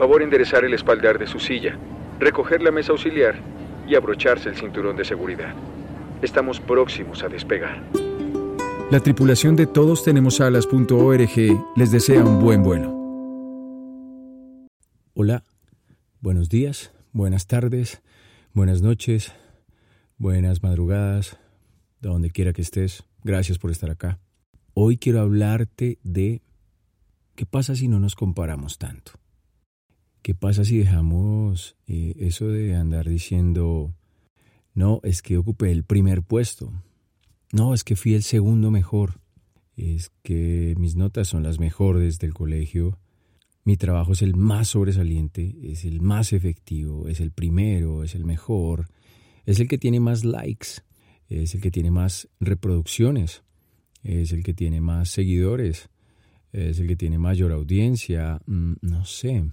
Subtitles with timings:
[0.00, 1.76] Favor enderezar el espaldar de su silla,
[2.18, 3.34] recoger la mesa auxiliar
[3.86, 5.54] y abrocharse el cinturón de seguridad.
[6.22, 7.82] Estamos próximos a despegar.
[8.90, 11.36] La tripulación de Todos Tenemos Alas.org
[11.76, 12.96] les desea un buen vuelo.
[15.12, 15.44] Hola,
[16.22, 18.00] buenos días, buenas tardes,
[18.54, 19.34] buenas noches,
[20.16, 21.38] buenas madrugadas,
[22.00, 23.04] de donde quiera que estés.
[23.22, 24.18] Gracias por estar acá.
[24.72, 26.40] Hoy quiero hablarte de
[27.34, 29.19] qué pasa si no nos comparamos tanto.
[30.22, 33.94] ¿Qué pasa si dejamos eh, eso de andar diciendo,
[34.74, 36.72] no, es que ocupé el primer puesto,
[37.52, 39.20] no, es que fui el segundo mejor,
[39.76, 42.98] es que mis notas son las mejores del colegio,
[43.64, 48.26] mi trabajo es el más sobresaliente, es el más efectivo, es el primero, es el
[48.26, 48.88] mejor,
[49.46, 50.82] es el que tiene más likes,
[51.28, 53.42] es el que tiene más reproducciones,
[54.02, 55.88] es el que tiene más seguidores,
[56.52, 59.44] es el que tiene mayor audiencia, mm, no sé,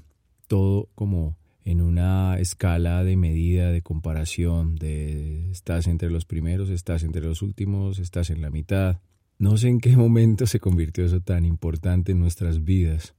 [0.47, 7.03] todo como en una escala de medida, de comparación, de estás entre los primeros, estás
[7.03, 9.01] entre los últimos, estás en la mitad.
[9.37, 13.15] No sé en qué momento se convirtió eso tan importante en nuestras vidas,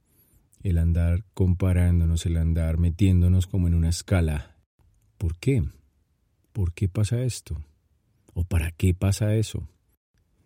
[0.63, 4.57] el andar comparándonos, el andar metiéndonos como en una escala.
[5.19, 5.63] ¿Por qué?
[6.51, 7.63] ¿Por qué pasa esto?
[8.33, 9.67] ¿O para qué pasa eso?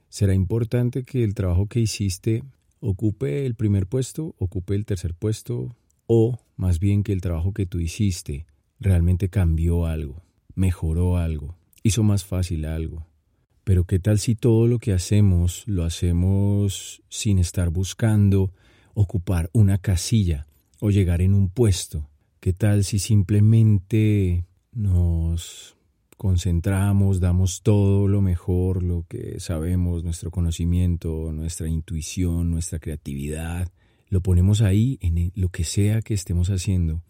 [0.10, 2.44] ¿Será importante que el trabajo que hiciste
[2.82, 5.74] ocupe el primer puesto, ocupe el tercer puesto,
[6.08, 8.46] o más bien que el trabajo que tú hiciste
[8.80, 10.24] realmente cambió algo,
[10.56, 13.08] mejoró algo, hizo más fácil algo.
[13.64, 18.52] Pero ¿qué tal si todo lo que hacemos lo hacemos sin estar buscando
[18.94, 20.48] ocupar una casilla
[20.80, 22.10] o llegar en un puesto?
[22.42, 25.78] ¿Qué tal si simplemente nos
[26.18, 33.70] concentramos, damos todo lo mejor, lo que sabemos, nuestro conocimiento, nuestra intuición, nuestra creatividad,
[34.14, 37.02] lo ponemos ahí en lo que sea que estemos haciendo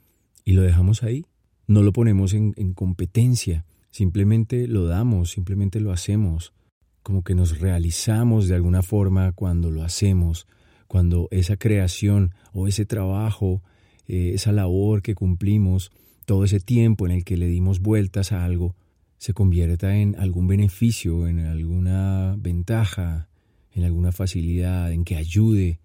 [0.46, 1.26] y lo dejamos ahí.
[1.68, 6.54] No lo ponemos en, en competencia, simplemente lo damos, simplemente lo hacemos,
[7.02, 10.48] como que nos realizamos de alguna forma cuando lo hacemos,
[10.88, 13.62] cuando esa creación o ese trabajo,
[14.08, 15.92] eh, esa labor que cumplimos,
[16.26, 18.78] todo ese tiempo en el que le dimos vueltas a algo,
[19.18, 23.28] se convierta en algún beneficio, en alguna ventaja,
[23.74, 25.82] en alguna facilidad, en que ayude.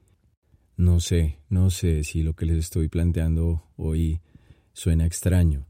[0.78, 4.21] No sé, no sé si lo que les estoy planteando hoy
[4.72, 5.66] suena extraño,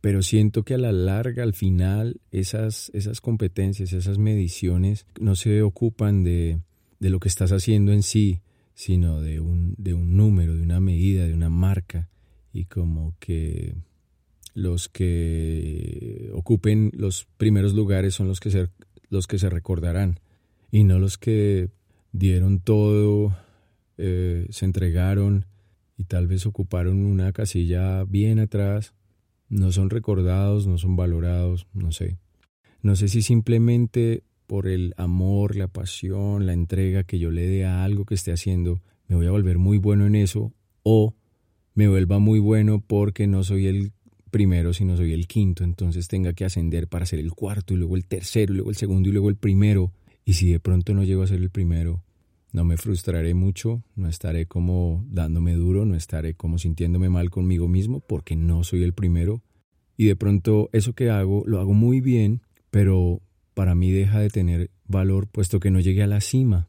[0.00, 5.60] pero siento que a la larga, al final, esas, esas competencias, esas mediciones no se
[5.62, 6.60] ocupan de,
[7.00, 8.42] de lo que estás haciendo en sí,
[8.74, 12.08] sino de un, de un número, de una medida, de una marca,
[12.52, 13.74] y como que
[14.54, 18.68] los que ocupen los primeros lugares son los que se,
[19.10, 20.20] los que se recordarán
[20.70, 21.70] y no los que
[22.12, 23.36] dieron todo,
[23.98, 25.46] eh, se entregaron
[25.96, 28.94] y tal vez ocuparon una casilla bien atrás,
[29.48, 32.18] no son recordados, no son valorados, no sé.
[32.82, 37.64] No sé si simplemente por el amor, la pasión, la entrega que yo le dé
[37.64, 41.14] a algo que esté haciendo, me voy a volver muy bueno en eso o
[41.74, 43.92] me vuelva muy bueno porque no soy el
[44.30, 47.76] primero, si no soy el quinto, entonces tenga que ascender para ser el cuarto y
[47.76, 49.92] luego el tercero y luego el segundo y luego el primero.
[50.24, 52.03] Y si de pronto no llego a ser el primero,
[52.54, 57.66] no me frustraré mucho, no estaré como dándome duro, no estaré como sintiéndome mal conmigo
[57.66, 59.42] mismo porque no soy el primero.
[59.96, 63.20] Y de pronto eso que hago lo hago muy bien, pero
[63.54, 66.68] para mí deja de tener valor puesto que no llegué a la cima.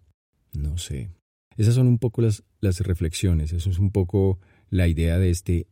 [0.53, 1.11] No sé.
[1.55, 4.39] Esas son un poco las, las reflexiones, eso es un poco
[4.71, 5.67] la idea de este,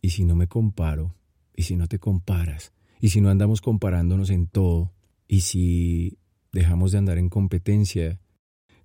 [0.00, 1.16] y si no me comparo,
[1.56, 4.92] y si no te comparas, y si no andamos comparándonos en todo,
[5.26, 6.16] y si
[6.52, 8.20] dejamos de andar en competencia,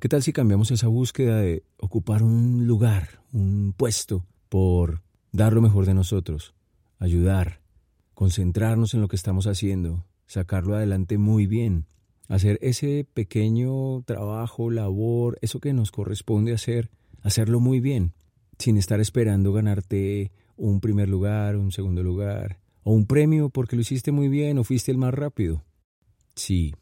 [0.04, 5.62] ¿qué tal si cambiamos esa búsqueda de ocupar un lugar, un puesto, por dar lo
[5.62, 6.54] mejor de nosotros,
[7.00, 7.62] ayudar,
[8.14, 11.86] concentrarnos en lo que estamos haciendo, sacarlo adelante muy bien,
[12.28, 16.90] hacer ese pequeño trabajo, labor, eso que nos corresponde hacer,
[17.22, 18.12] hacerlo muy bien,
[18.60, 23.84] sin estar esperando ganarte un primer lugar, un segundo lugar, o un premio porque lo
[23.84, 25.64] hiciste muy bien o fuiste el más rápido.
[26.36, 26.76] Sí,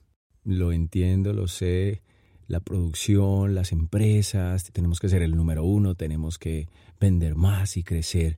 [0.44, 2.01] lo entiendo, lo sé.
[2.48, 6.68] La producción, las empresas, tenemos que ser el número uno, tenemos que
[7.00, 8.38] vender más y crecer.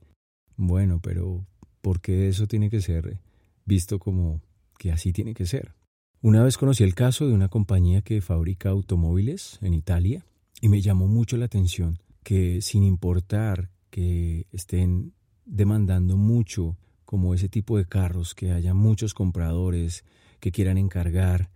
[0.56, 1.46] Bueno, pero
[1.80, 3.18] ¿por qué eso tiene que ser
[3.64, 4.40] visto como
[4.78, 5.74] que así tiene que ser?
[6.22, 10.24] Una vez conocí el caso de una compañía que fabrica automóviles en Italia
[10.60, 15.12] y me llamó mucho la atención que sin importar que estén
[15.44, 20.04] demandando mucho como ese tipo de carros, que haya muchos compradores
[20.40, 21.50] que quieran encargar.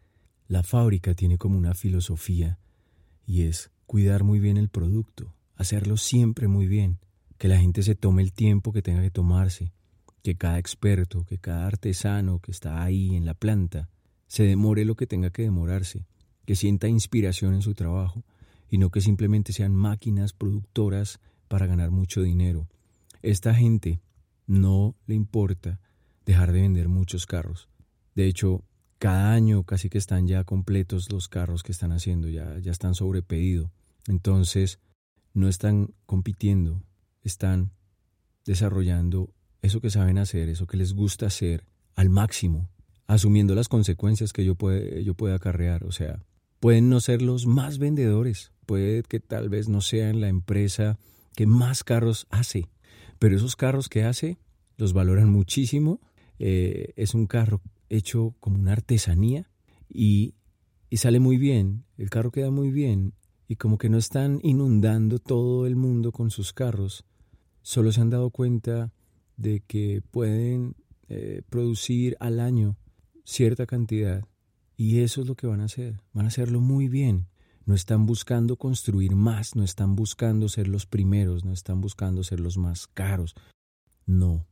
[0.48, 2.58] La fábrica tiene como una filosofía
[3.26, 6.98] y es cuidar muy bien el producto, hacerlo siempre muy bien,
[7.36, 9.74] que la gente se tome el tiempo que tenga que tomarse,
[10.22, 13.90] que cada experto, que cada artesano que está ahí en la planta,
[14.26, 16.06] se demore lo que tenga que demorarse,
[16.46, 18.24] que sienta inspiración en su trabajo
[18.70, 22.68] y no que simplemente sean máquinas productoras para ganar mucho dinero.
[23.20, 24.00] Esta gente
[24.46, 25.78] no le importa
[26.24, 27.68] dejar de vender muchos carros.
[28.14, 28.64] De hecho,
[28.98, 32.94] cada año casi que están ya completos los carros que están haciendo, ya, ya están
[32.94, 33.70] sobrepedido.
[34.06, 34.80] Entonces,
[35.34, 36.82] no están compitiendo,
[37.22, 37.70] están
[38.44, 41.64] desarrollando eso que saben hacer, eso que les gusta hacer
[41.94, 42.68] al máximo,
[43.06, 45.84] asumiendo las consecuencias que yo puede, yo pueda acarrear.
[45.84, 46.20] O sea,
[46.60, 50.98] pueden no ser los más vendedores, puede que tal vez no sean la empresa
[51.36, 52.68] que más carros hace,
[53.18, 54.38] pero esos carros que hace
[54.76, 56.00] los valoran muchísimo.
[56.40, 59.50] Eh, es un carro hecho como una artesanía
[59.88, 60.34] y,
[60.90, 63.14] y sale muy bien, el carro queda muy bien
[63.46, 67.04] y como que no están inundando todo el mundo con sus carros,
[67.62, 68.92] solo se han dado cuenta
[69.36, 70.74] de que pueden
[71.08, 72.76] eh, producir al año
[73.24, 74.22] cierta cantidad
[74.76, 77.26] y eso es lo que van a hacer, van a hacerlo muy bien.
[77.66, 82.40] No están buscando construir más, no están buscando ser los primeros, no están buscando ser
[82.40, 83.34] los más caros.
[84.06, 84.46] No,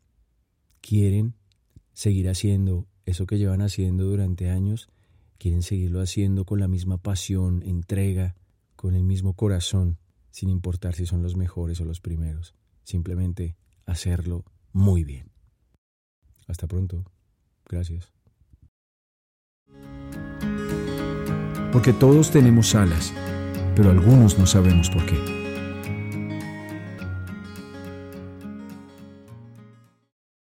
[0.83, 1.35] quieren
[1.95, 4.91] seguir haciendo eso que llevan haciendo durante años,
[5.39, 8.35] quieren seguirlo haciendo con la misma pasión, entrega,
[8.75, 9.99] con el mismo corazón,
[10.31, 12.55] sin importar si son los mejores o los primeros.
[12.83, 13.57] Simplemente
[13.87, 15.31] hacerlo muy bien.
[16.47, 17.05] Hasta pronto.
[17.69, 18.13] Gracias.
[21.73, 23.13] Porque todos tenemos alas,
[23.75, 25.46] pero algunos no sabemos por qué.